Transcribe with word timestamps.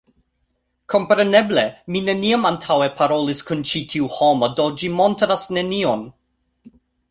Kompreneble, 0.93 1.65
mi 1.95 2.01
neniam 2.07 2.49
antaŭe 2.51 2.89
parolis 3.03 3.43
kun 3.51 3.63
ĉi 3.73 3.83
tiu 3.93 4.09
homo 4.17 4.51
do 4.61 4.69
ĝi 4.83 4.93
montras 5.03 5.47
nenion 5.61 6.05